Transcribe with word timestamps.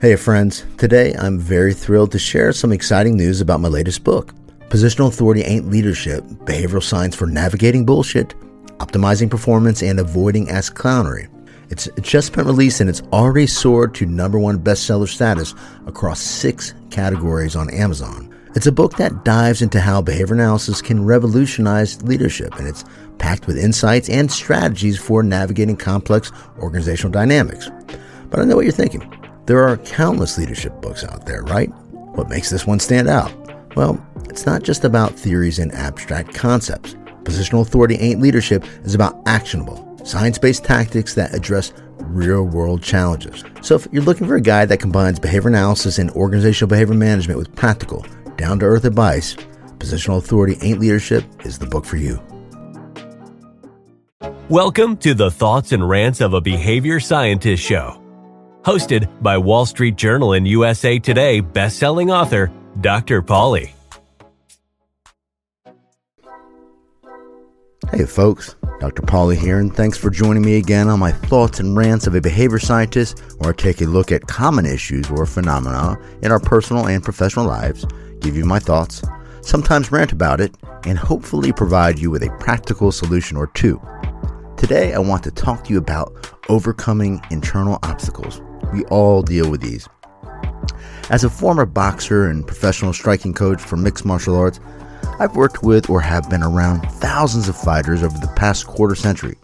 Hey, 0.00 0.16
friends. 0.16 0.64
Today 0.78 1.12
I'm 1.12 1.38
very 1.38 1.74
thrilled 1.74 2.12
to 2.12 2.18
share 2.18 2.54
some 2.54 2.72
exciting 2.72 3.18
news 3.18 3.42
about 3.42 3.60
my 3.60 3.68
latest 3.68 4.02
book 4.02 4.32
Positional 4.70 5.08
Authority 5.08 5.42
Ain't 5.42 5.68
Leadership 5.68 6.24
Behavioral 6.46 6.82
Science 6.82 7.14
for 7.14 7.26
Navigating 7.26 7.84
Bullshit, 7.84 8.30
Optimizing 8.78 9.28
Performance, 9.28 9.82
and 9.82 10.00
Avoiding 10.00 10.48
Ass 10.48 10.70
Clownery. 10.70 11.28
It's 11.68 11.86
just 12.00 12.32
been 12.32 12.46
released 12.46 12.80
and 12.80 12.88
it's 12.88 13.02
already 13.12 13.46
soared 13.46 13.94
to 13.96 14.06
number 14.06 14.38
one 14.38 14.58
bestseller 14.58 15.06
status 15.06 15.54
across 15.86 16.18
six 16.18 16.72
categories 16.88 17.54
on 17.54 17.68
Amazon. 17.68 18.34
It's 18.54 18.66
a 18.66 18.72
book 18.72 18.96
that 18.96 19.26
dives 19.26 19.60
into 19.60 19.82
how 19.82 20.00
behavior 20.00 20.34
analysis 20.34 20.80
can 20.80 21.04
revolutionize 21.04 22.02
leadership, 22.04 22.54
and 22.56 22.66
it's 22.66 22.86
packed 23.18 23.46
with 23.46 23.58
insights 23.58 24.08
and 24.08 24.32
strategies 24.32 24.98
for 24.98 25.22
navigating 25.22 25.76
complex 25.76 26.32
organizational 26.58 27.12
dynamics. 27.12 27.68
But 28.30 28.40
I 28.40 28.44
know 28.44 28.56
what 28.56 28.64
you're 28.64 28.72
thinking. 28.72 29.19
There 29.50 29.66
are 29.66 29.78
countless 29.78 30.38
leadership 30.38 30.80
books 30.80 31.02
out 31.02 31.26
there, 31.26 31.42
right? 31.42 31.70
What 32.14 32.28
makes 32.28 32.50
this 32.50 32.68
one 32.68 32.78
stand 32.78 33.08
out? 33.08 33.32
Well, 33.74 34.00
it's 34.26 34.46
not 34.46 34.62
just 34.62 34.84
about 34.84 35.18
theories 35.18 35.58
and 35.58 35.72
abstract 35.72 36.32
concepts. 36.32 36.94
Positional 37.24 37.62
authority 37.62 37.96
ain't 37.96 38.20
leadership 38.20 38.64
is 38.84 38.94
about 38.94 39.20
actionable, 39.26 39.98
science 40.04 40.38
based 40.38 40.62
tactics 40.64 41.14
that 41.14 41.34
address 41.34 41.72
real 41.98 42.44
world 42.44 42.80
challenges. 42.80 43.42
So, 43.60 43.74
if 43.74 43.88
you're 43.90 44.04
looking 44.04 44.28
for 44.28 44.36
a 44.36 44.40
guide 44.40 44.68
that 44.68 44.78
combines 44.78 45.18
behavior 45.18 45.48
analysis 45.48 45.98
and 45.98 46.12
organizational 46.12 46.68
behavior 46.68 46.94
management 46.94 47.36
with 47.36 47.52
practical, 47.56 48.06
down 48.36 48.60
to 48.60 48.66
earth 48.66 48.84
advice, 48.84 49.34
Positional 49.78 50.18
Authority 50.18 50.58
Ain't 50.62 50.78
Leadership 50.78 51.24
is 51.44 51.58
the 51.58 51.66
book 51.66 51.84
for 51.84 51.96
you. 51.96 52.22
Welcome 54.48 54.96
to 54.98 55.12
the 55.12 55.32
Thoughts 55.32 55.72
and 55.72 55.88
Rants 55.88 56.20
of 56.20 56.34
a 56.34 56.40
Behavior 56.40 57.00
Scientist 57.00 57.64
Show 57.64 57.99
hosted 58.62 59.08
by 59.22 59.38
Wall 59.38 59.66
Street 59.66 59.96
Journal 59.96 60.34
and 60.34 60.46
USA 60.46 60.98
Today 60.98 61.40
best-selling 61.40 62.10
author 62.10 62.52
Dr. 62.80 63.22
Paulie. 63.22 63.72
Hey 67.90 68.04
folks, 68.04 68.54
Dr. 68.78 69.02
Paulie 69.02 69.36
here, 69.36 69.58
and 69.58 69.74
thanks 69.74 69.98
for 69.98 70.10
joining 70.10 70.44
me 70.44 70.56
again 70.56 70.88
on 70.88 71.00
my 71.00 71.10
thoughts 71.10 71.58
and 71.58 71.76
rants 71.76 72.06
of 72.06 72.14
a 72.14 72.20
behavior 72.20 72.58
scientist, 72.58 73.18
where 73.38 73.50
I 73.50 73.52
take 73.52 73.80
a 73.80 73.86
look 73.86 74.12
at 74.12 74.28
common 74.28 74.64
issues 74.64 75.10
or 75.10 75.26
phenomena 75.26 75.98
in 76.22 76.30
our 76.30 76.38
personal 76.38 76.86
and 76.86 77.02
professional 77.02 77.46
lives, 77.46 77.84
give 78.20 78.36
you 78.36 78.44
my 78.44 78.60
thoughts, 78.60 79.02
sometimes 79.40 79.90
rant 79.90 80.12
about 80.12 80.40
it, 80.40 80.54
and 80.84 80.98
hopefully 80.98 81.52
provide 81.52 81.98
you 81.98 82.10
with 82.10 82.22
a 82.22 82.30
practical 82.38 82.92
solution 82.92 83.36
or 83.36 83.48
two. 83.48 83.80
Today, 84.56 84.92
I 84.92 84.98
want 84.98 85.24
to 85.24 85.30
talk 85.30 85.64
to 85.64 85.72
you 85.72 85.78
about 85.78 86.30
overcoming 86.48 87.20
internal 87.30 87.78
obstacles. 87.82 88.40
We 88.72 88.84
all 88.86 89.22
deal 89.22 89.50
with 89.50 89.60
these. 89.60 89.88
As 91.10 91.24
a 91.24 91.30
former 91.30 91.66
boxer 91.66 92.28
and 92.28 92.46
professional 92.46 92.92
striking 92.92 93.34
coach 93.34 93.60
for 93.60 93.76
mixed 93.76 94.04
martial 94.04 94.36
arts, 94.36 94.60
I've 95.18 95.34
worked 95.36 95.62
with 95.62 95.90
or 95.90 96.00
have 96.00 96.30
been 96.30 96.42
around 96.42 96.80
thousands 96.82 97.48
of 97.48 97.56
fighters 97.56 98.02
over 98.02 98.16
the 98.18 98.32
past 98.36 98.66
quarter 98.66 98.94
century. 98.94 99.36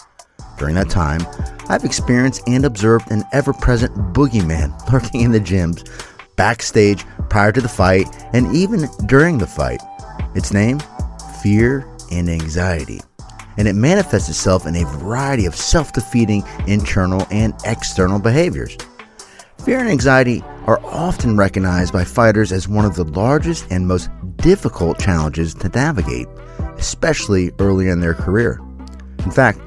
During 0.59 0.75
that 0.77 0.89
time, 0.89 1.27
I've 1.69 1.85
experienced 1.85 2.43
and 2.47 2.65
observed 2.65 3.11
an 3.11 3.25
ever 3.33 3.53
present 3.53 3.95
boogeyman 4.15 4.73
lurking 4.93 5.23
in 5.23 5.33
the 5.33 5.41
gyms, 5.41 5.87
backstage, 6.37 7.05
prior 7.29 7.53
to 7.53 7.61
the 7.61 7.69
fight, 7.69 8.07
and 8.33 8.55
even 8.55 8.89
during 9.07 9.39
the 9.39 9.47
fight. 9.47 9.83
Its 10.35 10.53
name? 10.53 10.81
Fear 11.43 11.87
and 12.13 12.31
anxiety. 12.31 13.01
And 13.59 13.67
it 13.67 13.75
manifests 13.75 14.29
itself 14.29 14.67
in 14.67 14.77
a 14.77 14.85
variety 14.99 15.47
of 15.47 15.57
self 15.57 15.93
defeating 15.93 16.45
internal 16.67 17.27
and 17.31 17.55
external 17.65 18.19
behaviors. 18.19 18.77
Fear 19.67 19.81
and 19.81 19.89
anxiety 19.89 20.45
are 20.69 20.81
often 20.85 21.37
recognized 21.37 21.93
by 21.93 22.05
fighters 22.05 22.53
as 22.53 22.69
one 22.69 22.85
of 22.85 22.95
the 22.95 23.03
largest 23.03 23.67
and 23.69 23.89
most 23.89 24.09
difficult 24.37 25.01
challenges 25.01 25.55
to 25.55 25.69
navigate, 25.71 26.29
especially 26.79 27.51
early 27.59 27.89
in 27.89 27.99
their 27.99 28.15
career. 28.15 28.61
In 29.25 29.33
fact, 29.33 29.59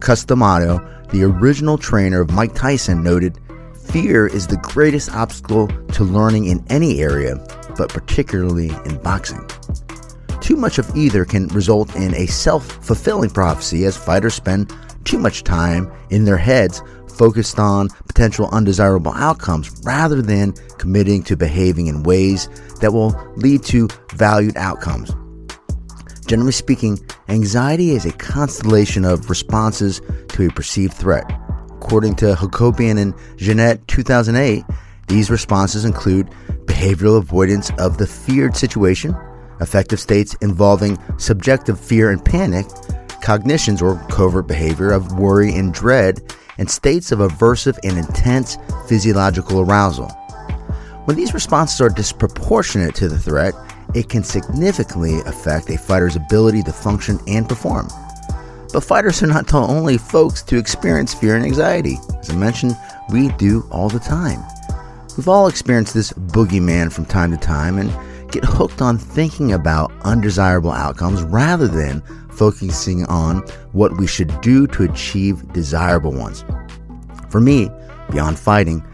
Cus 0.00 0.26
D'Amato, 0.26 0.78
the 1.10 1.22
original 1.22 1.78
trainer 1.78 2.20
of 2.20 2.32
Mike 2.32 2.54
Tyson, 2.54 3.02
noted 3.02 3.38
fear 3.86 4.26
is 4.26 4.46
the 4.46 4.58
greatest 4.58 5.14
obstacle 5.14 5.68
to 5.68 6.04
learning 6.04 6.44
in 6.44 6.62
any 6.68 7.00
area, 7.00 7.36
but 7.78 7.88
particularly 7.88 8.68
in 8.84 8.98
boxing. 8.98 9.48
Too 10.42 10.56
much 10.56 10.76
of 10.76 10.94
either 10.94 11.24
can 11.24 11.48
result 11.48 11.96
in 11.96 12.14
a 12.14 12.26
self 12.26 12.72
fulfilling 12.84 13.30
prophecy 13.30 13.86
as 13.86 13.96
fighters 13.96 14.34
spend 14.34 14.70
too 15.04 15.18
much 15.18 15.44
time 15.44 15.90
in 16.10 16.26
their 16.26 16.36
heads 16.36 16.82
focused 17.16 17.58
on 17.58 17.88
potential 18.08 18.48
undesirable 18.52 19.12
outcomes 19.12 19.70
rather 19.84 20.22
than 20.22 20.52
committing 20.78 21.22
to 21.24 21.36
behaving 21.36 21.86
in 21.86 22.02
ways 22.02 22.48
that 22.80 22.92
will 22.92 23.10
lead 23.36 23.62
to 23.64 23.88
valued 24.14 24.56
outcomes. 24.56 25.10
Generally 26.26 26.52
speaking, 26.52 26.98
anxiety 27.28 27.90
is 27.90 28.04
a 28.04 28.12
constellation 28.12 29.04
of 29.04 29.30
responses 29.30 30.00
to 30.28 30.46
a 30.46 30.52
perceived 30.52 30.92
threat. 30.92 31.24
According 31.70 32.16
to 32.16 32.34
Hakobian 32.34 33.00
and 33.00 33.14
Jeanette 33.36 33.86
2008, 33.86 34.64
these 35.06 35.30
responses 35.30 35.84
include 35.84 36.28
behavioral 36.64 37.16
avoidance 37.16 37.70
of 37.78 37.98
the 37.98 38.08
feared 38.08 38.56
situation, 38.56 39.16
affective 39.60 40.00
states 40.00 40.34
involving 40.40 40.98
subjective 41.16 41.78
fear 41.78 42.10
and 42.10 42.24
panic, 42.24 42.66
cognitions 43.22 43.80
or 43.80 43.96
covert 44.08 44.48
behavior 44.48 44.90
of 44.90 45.18
worry 45.18 45.54
and 45.54 45.72
dread, 45.72 46.20
and 46.58 46.70
states 46.70 47.12
of 47.12 47.18
aversive 47.18 47.78
and 47.84 47.98
intense 47.98 48.56
physiological 48.88 49.60
arousal. 49.60 50.08
When 51.06 51.16
these 51.16 51.34
responses 51.34 51.80
are 51.80 51.88
disproportionate 51.88 52.94
to 52.96 53.08
the 53.08 53.18
threat, 53.18 53.54
it 53.94 54.08
can 54.08 54.24
significantly 54.24 55.20
affect 55.20 55.70
a 55.70 55.78
fighter's 55.78 56.16
ability 56.16 56.62
to 56.64 56.72
function 56.72 57.18
and 57.26 57.48
perform. 57.48 57.88
But 58.72 58.84
fighters 58.84 59.22
are 59.22 59.28
not 59.28 59.46
the 59.46 59.58
only 59.58 59.98
folks 59.98 60.42
to 60.42 60.58
experience 60.58 61.14
fear 61.14 61.36
and 61.36 61.44
anxiety. 61.44 61.98
As 62.20 62.30
I 62.30 62.36
mentioned, 62.36 62.76
we 63.10 63.28
do 63.28 63.66
all 63.70 63.88
the 63.88 64.00
time. 64.00 64.42
We've 65.16 65.28
all 65.28 65.46
experienced 65.46 65.94
this 65.94 66.12
boogeyman 66.12 66.92
from 66.92 67.06
time 67.06 67.30
to 67.30 67.38
time 67.38 67.78
and 67.78 67.90
get 68.32 68.44
hooked 68.44 68.82
on 68.82 68.98
thinking 68.98 69.52
about 69.52 69.92
undesirable 70.02 70.72
outcomes 70.72 71.22
rather 71.22 71.68
than 71.68 72.02
focusing 72.36 73.04
on 73.06 73.38
what 73.72 73.96
we 73.96 74.06
should 74.06 74.40
do 74.40 74.66
to 74.68 74.84
achieve 74.84 75.52
desirable 75.52 76.12
ones. 76.12 76.44
For 77.30 77.40
me, 77.40 77.70
beyond 78.10 78.38
fighting, 78.38 78.84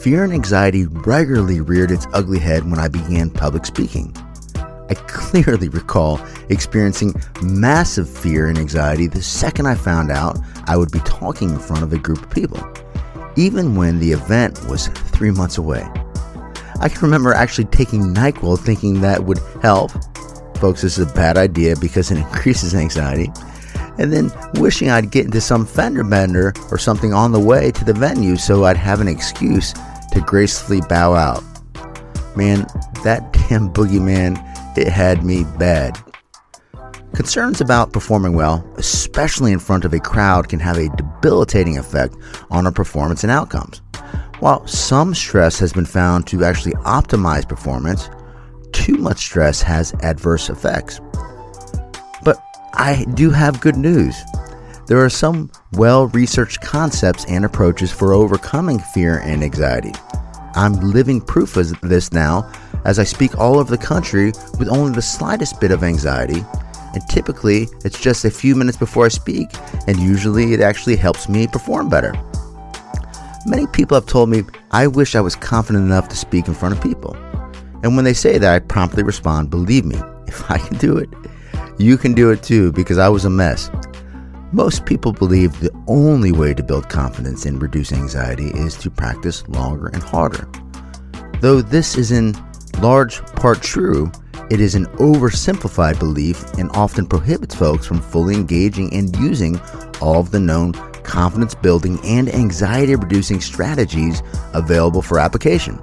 fear 0.00 0.24
and 0.24 0.32
anxiety 0.32 0.86
regularly 0.86 1.60
reared 1.60 1.90
its 1.90 2.06
ugly 2.12 2.38
head 2.38 2.68
when 2.68 2.78
I 2.78 2.88
began 2.88 3.30
public 3.30 3.66
speaking. 3.66 4.14
I 4.56 4.94
clearly 5.06 5.68
recall 5.68 6.20
experiencing 6.48 7.14
massive 7.42 8.08
fear 8.08 8.48
and 8.48 8.58
anxiety 8.58 9.06
the 9.06 9.22
second 9.22 9.66
I 9.66 9.74
found 9.74 10.10
out 10.10 10.38
I 10.66 10.76
would 10.76 10.90
be 10.90 11.00
talking 11.00 11.50
in 11.50 11.58
front 11.58 11.82
of 11.82 11.92
a 11.92 11.98
group 11.98 12.22
of 12.22 12.30
people, 12.30 12.60
even 13.36 13.76
when 13.76 14.00
the 14.00 14.12
event 14.12 14.66
was 14.66 14.88
three 14.88 15.30
months 15.30 15.58
away. 15.58 15.88
I 16.80 16.88
can 16.88 17.00
remember 17.02 17.32
actually 17.32 17.66
taking 17.66 18.12
NyQuil 18.12 18.58
thinking 18.58 19.00
that 19.02 19.24
would 19.24 19.38
help, 19.62 19.92
folks, 20.62 20.82
this 20.82 20.96
is 20.96 21.10
a 21.10 21.14
bad 21.14 21.36
idea 21.36 21.74
because 21.74 22.12
it 22.12 22.18
increases 22.26 22.72
anxiety. 22.72 23.32
And 23.98 24.12
then 24.12 24.30
wishing 24.54 24.90
I'd 24.90 25.10
get 25.10 25.24
into 25.24 25.40
some 25.40 25.66
fender 25.66 26.04
bender 26.04 26.54
or 26.70 26.78
something 26.78 27.12
on 27.12 27.32
the 27.32 27.40
way 27.40 27.72
to 27.72 27.84
the 27.84 27.92
venue 27.92 28.36
so 28.36 28.64
I'd 28.64 28.76
have 28.76 29.00
an 29.00 29.08
excuse 29.08 29.72
to 30.12 30.22
gracefully 30.24 30.80
bow 30.88 31.14
out. 31.14 31.42
Man, 32.36 32.60
that 33.02 33.32
damn 33.48 33.72
boogeyman, 33.72 34.38
it 34.78 34.86
had 34.86 35.24
me 35.24 35.42
bad. 35.58 35.98
Concerns 37.12 37.60
about 37.60 37.92
performing 37.92 38.34
well, 38.34 38.64
especially 38.76 39.50
in 39.50 39.58
front 39.58 39.84
of 39.84 39.92
a 39.92 39.98
crowd, 39.98 40.48
can 40.48 40.60
have 40.60 40.78
a 40.78 40.94
debilitating 40.96 41.76
effect 41.76 42.14
on 42.52 42.66
our 42.66 42.72
performance 42.72 43.24
and 43.24 43.32
outcomes. 43.32 43.82
While 44.38 44.64
some 44.68 45.12
stress 45.12 45.58
has 45.58 45.72
been 45.72 45.86
found 45.86 46.28
to 46.28 46.44
actually 46.44 46.74
optimize 46.84 47.48
performance, 47.48 48.08
too 48.82 48.96
much 48.96 49.18
stress 49.18 49.62
has 49.62 49.94
adverse 50.02 50.50
effects. 50.50 51.00
But 52.24 52.36
I 52.74 53.06
do 53.14 53.30
have 53.30 53.60
good 53.60 53.76
news. 53.76 54.16
There 54.88 54.98
are 54.98 55.08
some 55.08 55.52
well 55.74 56.08
researched 56.08 56.62
concepts 56.62 57.24
and 57.26 57.44
approaches 57.44 57.92
for 57.92 58.12
overcoming 58.12 58.80
fear 58.80 59.20
and 59.20 59.44
anxiety. 59.44 59.92
I'm 60.56 60.72
living 60.80 61.20
proof 61.20 61.56
of 61.56 61.80
this 61.82 62.12
now 62.12 62.50
as 62.84 62.98
I 62.98 63.04
speak 63.04 63.38
all 63.38 63.60
over 63.60 63.70
the 63.70 63.82
country 63.82 64.32
with 64.58 64.68
only 64.68 64.92
the 64.92 65.00
slightest 65.00 65.60
bit 65.60 65.70
of 65.70 65.84
anxiety. 65.84 66.44
And 66.92 67.08
typically, 67.08 67.68
it's 67.84 68.00
just 68.00 68.24
a 68.24 68.30
few 68.30 68.56
minutes 68.56 68.76
before 68.76 69.06
I 69.06 69.10
speak, 69.10 69.48
and 69.86 69.96
usually 69.98 70.54
it 70.54 70.60
actually 70.60 70.96
helps 70.96 71.28
me 71.28 71.46
perform 71.46 71.88
better. 71.88 72.12
Many 73.46 73.68
people 73.68 73.94
have 73.94 74.06
told 74.06 74.28
me, 74.28 74.42
I 74.72 74.88
wish 74.88 75.14
I 75.14 75.20
was 75.20 75.36
confident 75.36 75.84
enough 75.84 76.08
to 76.08 76.16
speak 76.16 76.48
in 76.48 76.54
front 76.54 76.76
of 76.76 76.82
people. 76.82 77.16
And 77.82 77.96
when 77.96 78.04
they 78.04 78.14
say 78.14 78.38
that, 78.38 78.54
I 78.54 78.58
promptly 78.60 79.02
respond, 79.02 79.50
Believe 79.50 79.84
me, 79.84 79.96
if 80.26 80.50
I 80.50 80.58
can 80.58 80.78
do 80.78 80.96
it, 80.96 81.08
you 81.78 81.96
can 81.96 82.14
do 82.14 82.30
it 82.30 82.42
too, 82.42 82.72
because 82.72 82.98
I 82.98 83.08
was 83.08 83.24
a 83.24 83.30
mess. 83.30 83.70
Most 84.52 84.84
people 84.84 85.12
believe 85.12 85.58
the 85.60 85.72
only 85.86 86.30
way 86.30 86.52
to 86.52 86.62
build 86.62 86.90
confidence 86.90 87.46
and 87.46 87.60
reduce 87.60 87.92
anxiety 87.92 88.48
is 88.48 88.76
to 88.78 88.90
practice 88.90 89.48
longer 89.48 89.88
and 89.88 90.02
harder. 90.02 90.46
Though 91.40 91.62
this 91.62 91.96
is 91.96 92.12
in 92.12 92.36
large 92.80 93.24
part 93.34 93.62
true, 93.62 94.12
it 94.50 94.60
is 94.60 94.74
an 94.74 94.86
oversimplified 94.98 95.98
belief 95.98 96.44
and 96.54 96.70
often 96.76 97.06
prohibits 97.06 97.54
folks 97.54 97.86
from 97.86 98.02
fully 98.02 98.34
engaging 98.34 98.92
and 98.92 99.16
using 99.16 99.58
all 100.02 100.20
of 100.20 100.30
the 100.30 100.40
known 100.40 100.72
confidence 101.02 101.54
building 101.54 101.98
and 102.04 102.28
anxiety 102.28 102.94
reducing 102.94 103.40
strategies 103.40 104.22
available 104.52 105.00
for 105.00 105.18
application. 105.18 105.80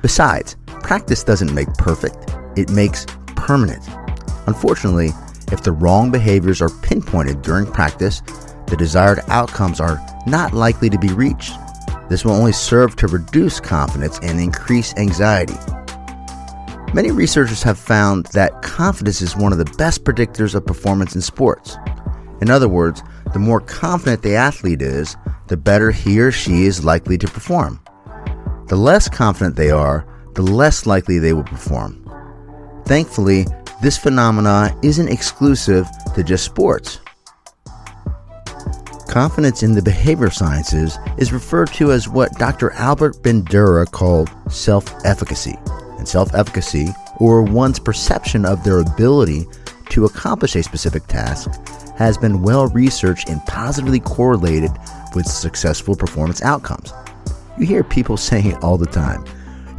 Besides, 0.00 0.56
practice 0.86 1.24
doesn't 1.24 1.52
make 1.52 1.66
perfect, 1.74 2.30
it 2.54 2.70
makes 2.70 3.06
permanent. 3.34 3.84
Unfortunately, 4.46 5.10
if 5.50 5.64
the 5.64 5.72
wrong 5.72 6.12
behaviors 6.12 6.62
are 6.62 6.70
pinpointed 6.80 7.42
during 7.42 7.66
practice, 7.66 8.22
the 8.68 8.76
desired 8.78 9.18
outcomes 9.26 9.80
are 9.80 10.00
not 10.28 10.54
likely 10.54 10.88
to 10.88 10.96
be 10.96 11.08
reached. 11.08 11.54
This 12.08 12.24
will 12.24 12.34
only 12.34 12.52
serve 12.52 12.94
to 12.96 13.08
reduce 13.08 13.58
confidence 13.58 14.20
and 14.22 14.38
increase 14.38 14.94
anxiety. 14.96 15.58
Many 16.94 17.10
researchers 17.10 17.64
have 17.64 17.80
found 17.80 18.26
that 18.26 18.62
confidence 18.62 19.20
is 19.20 19.36
one 19.36 19.50
of 19.50 19.58
the 19.58 19.76
best 19.76 20.04
predictors 20.04 20.54
of 20.54 20.66
performance 20.66 21.16
in 21.16 21.20
sports. 21.20 21.76
In 22.40 22.48
other 22.48 22.68
words, 22.68 23.02
the 23.32 23.40
more 23.40 23.60
confident 23.60 24.22
the 24.22 24.36
athlete 24.36 24.82
is, 24.82 25.16
the 25.48 25.56
better 25.56 25.90
he 25.90 26.20
or 26.20 26.30
she 26.30 26.62
is 26.62 26.84
likely 26.84 27.18
to 27.18 27.26
perform. 27.26 27.80
The 28.68 28.76
less 28.76 29.08
confident 29.08 29.56
they 29.56 29.72
are, 29.72 30.06
the 30.36 30.42
less 30.42 30.86
likely 30.86 31.18
they 31.18 31.32
will 31.32 31.44
perform. 31.44 32.02
Thankfully, 32.84 33.46
this 33.82 33.98
phenomena 33.98 34.78
isn't 34.82 35.08
exclusive 35.08 35.88
to 36.14 36.22
just 36.22 36.44
sports. 36.44 37.00
Confidence 39.08 39.62
in 39.62 39.72
the 39.72 39.82
behavior 39.82 40.30
sciences 40.30 40.98
is 41.16 41.32
referred 41.32 41.72
to 41.72 41.90
as 41.90 42.06
what 42.06 42.32
Dr. 42.34 42.72
Albert 42.72 43.22
Bandura 43.22 43.90
called 43.90 44.30
self 44.50 44.84
efficacy. 45.06 45.56
And 45.98 46.06
self 46.06 46.34
efficacy, 46.34 46.88
or 47.16 47.42
one's 47.42 47.78
perception 47.78 48.44
of 48.44 48.62
their 48.62 48.80
ability 48.80 49.46
to 49.88 50.04
accomplish 50.04 50.54
a 50.54 50.62
specific 50.62 51.06
task, 51.06 51.50
has 51.96 52.18
been 52.18 52.42
well 52.42 52.66
researched 52.68 53.30
and 53.30 53.40
positively 53.46 54.00
correlated 54.00 54.70
with 55.14 55.26
successful 55.26 55.96
performance 55.96 56.42
outcomes. 56.42 56.92
You 57.58 57.66
hear 57.66 57.82
people 57.82 58.16
saying 58.18 58.48
it 58.48 58.62
all 58.62 58.76
the 58.76 58.84
time 58.84 59.24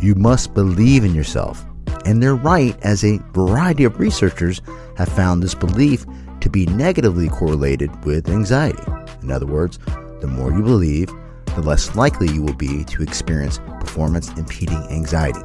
you 0.02 0.16
must 0.16 0.54
believe 0.54 1.04
in 1.04 1.16
yourself. 1.16 1.66
And 2.06 2.22
they're 2.22 2.36
right, 2.36 2.78
as 2.84 3.04
a 3.04 3.20
variety 3.34 3.84
of 3.84 4.00
researchers 4.00 4.62
have 4.98 5.10
found 5.10 5.44
this 5.44 5.56
belief 5.56 6.06
to 6.42 6.50
be 6.50 6.66
negatively 6.68 7.30
correlated 7.30 8.06
with 8.06 8.30
anxiety. 8.30 8.84
In 9.22 9.32
other 9.32 9.46
words, 9.46 9.80
the 10.22 10.28
more 10.28 10.52
you 10.52 10.64
believe, 10.64 11.10
the 11.56 11.62
less 11.62 11.96
likely 11.96 12.28
you 12.30 12.42
will 12.42 12.54
be 12.54 12.84
to 12.86 13.02
experience 13.02 13.60
performance 13.80 14.30
impeding 14.38 14.78
anxiety. 14.90 15.42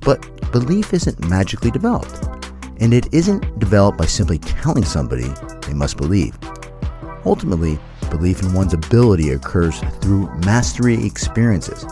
But 0.00 0.52
belief 0.52 0.92
isn't 0.92 1.28
magically 1.28 1.70
developed, 1.70 2.28
and 2.78 2.92
it 2.92 3.12
isn't 3.12 3.58
developed 3.58 3.98
by 3.98 4.06
simply 4.06 4.38
telling 4.38 4.84
somebody 4.84 5.28
they 5.66 5.74
must 5.74 5.96
believe. 5.96 6.38
Ultimately, 7.24 7.78
belief 8.10 8.42
in 8.42 8.52
one's 8.52 8.74
ability 8.74 9.30
occurs 9.30 9.80
through 10.00 10.32
mastery 10.40 11.04
experiences. 11.04 11.86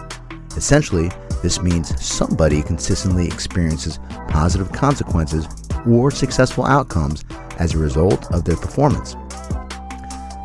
Essentially, 0.57 1.11
this 1.43 1.61
means 1.63 2.01
somebody 2.05 2.63
consistently 2.63 3.27
experiences 3.27 3.99
positive 4.29 4.73
consequences 4.73 5.47
or 5.89 6.11
successful 6.11 6.65
outcomes 6.65 7.25
as 7.59 7.75
a 7.75 7.79
result 7.79 8.31
of 8.33 8.45
their 8.45 8.57
performance. 8.57 9.17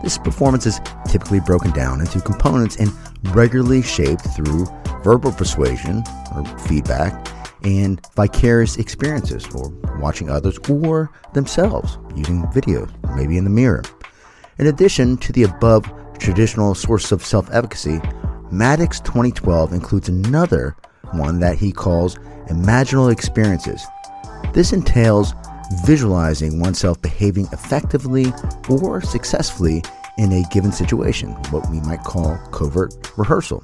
This 0.03 0.17
performance 0.17 0.65
is 0.65 0.79
typically 1.07 1.39
broken 1.39 1.71
down 1.71 1.99
into 1.99 2.21
components 2.21 2.77
and 2.77 2.91
regularly 3.35 3.81
shaped 3.81 4.21
through 4.35 4.67
verbal 5.03 5.31
persuasion 5.31 6.03
or 6.35 6.45
feedback 6.59 7.27
and 7.63 7.99
vicarious 8.15 8.77
experiences 8.77 9.47
or 9.55 9.69
watching 9.99 10.29
others 10.29 10.57
or 10.69 11.11
themselves 11.33 11.97
using 12.15 12.43
videos, 12.43 12.91
maybe 13.15 13.37
in 13.37 13.43
the 13.43 13.49
mirror. 13.49 13.83
In 14.59 14.67
addition 14.67 15.17
to 15.17 15.33
the 15.33 15.43
above 15.43 15.91
traditional 16.19 16.75
source 16.75 17.11
of 17.11 17.25
self 17.25 17.49
efficacy, 17.51 17.99
Maddux 18.55 19.03
2012 19.03 19.73
includes 19.73 20.07
another 20.07 20.77
one 21.11 21.41
that 21.41 21.57
he 21.57 21.73
calls 21.73 22.15
imaginal 22.47 23.11
experiences. 23.11 23.85
This 24.53 24.71
entails 24.71 25.33
visualizing 25.85 26.61
oneself 26.61 27.01
behaving 27.01 27.47
effectively 27.51 28.31
or 28.69 29.01
successfully 29.01 29.83
in 30.17 30.31
a 30.31 30.43
given 30.51 30.71
situation, 30.71 31.31
what 31.51 31.69
we 31.69 31.81
might 31.81 32.05
call 32.05 32.37
covert 32.53 32.95
rehearsal. 33.17 33.61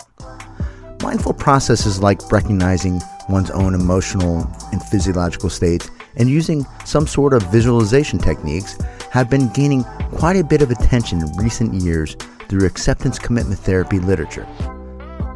Mindful 1.01 1.35
processes 1.35 2.01
like 2.01 2.29
recognizing 2.29 2.99
one's 3.29 3.51
own 3.51 3.73
emotional 3.73 4.45
and 4.73 4.83
physiological 4.83 5.49
states 5.49 5.89
and 6.17 6.29
using 6.29 6.65
some 6.83 7.07
sort 7.07 7.31
of 7.31 7.43
visualization 7.43 8.19
techniques 8.19 8.77
have 9.11 9.29
been 9.29 9.47
gaining 9.53 9.85
quite 10.11 10.35
a 10.35 10.43
bit 10.43 10.61
of 10.61 10.69
attention 10.69 11.21
in 11.21 11.37
recent 11.37 11.73
years 11.75 12.17
through 12.49 12.65
acceptance 12.65 13.17
commitment 13.17 13.57
therapy 13.57 13.97
literature. 13.97 14.45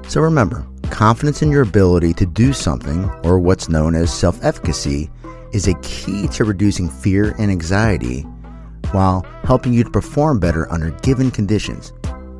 So 0.07 0.21
remember, 0.21 0.65
confidence 0.91 1.41
in 1.41 1.51
your 1.51 1.63
ability 1.63 2.13
to 2.13 2.25
do 2.25 2.53
something, 2.53 3.09
or 3.23 3.39
what's 3.39 3.69
known 3.69 3.95
as 3.95 4.13
self 4.13 4.43
efficacy, 4.43 5.09
is 5.51 5.67
a 5.67 5.79
key 5.81 6.27
to 6.29 6.43
reducing 6.43 6.89
fear 6.89 7.35
and 7.39 7.49
anxiety 7.49 8.21
while 8.91 9.25
helping 9.43 9.73
you 9.73 9.83
to 9.83 9.89
perform 9.89 10.39
better 10.39 10.71
under 10.71 10.91
given 11.01 11.31
conditions. 11.31 11.91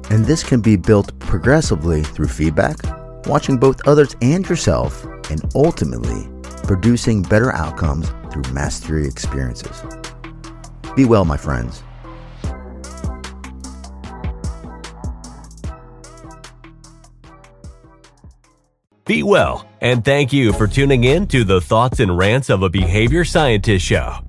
And 0.09 0.25
this 0.25 0.43
can 0.43 0.61
be 0.61 0.75
built 0.75 1.17
progressively 1.19 2.03
through 2.03 2.27
feedback, 2.27 2.77
watching 3.25 3.57
both 3.57 3.87
others 3.87 4.15
and 4.21 4.47
yourself, 4.47 5.03
and 5.29 5.41
ultimately 5.55 6.29
producing 6.63 7.21
better 7.23 7.51
outcomes 7.53 8.09
through 8.31 8.53
mastery 8.53 9.07
experiences. 9.07 9.83
Be 10.95 11.05
well, 11.05 11.25
my 11.25 11.37
friends. 11.37 11.83
Be 19.05 19.21
well, 19.21 19.69
and 19.81 20.03
thank 20.03 20.33
you 20.33 20.51
for 20.51 20.65
tuning 20.65 21.03
in 21.03 21.27
to 21.27 21.43
the 21.43 21.61
Thoughts 21.61 21.99
and 21.99 22.17
Rants 22.17 22.49
of 22.49 22.63
a 22.63 22.69
Behavior 22.69 23.23
Scientist 23.23 23.85
show. 23.85 24.24